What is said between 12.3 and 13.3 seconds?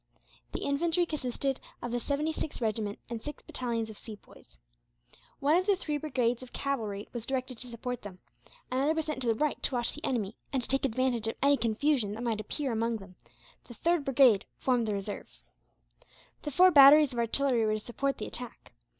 appear among them;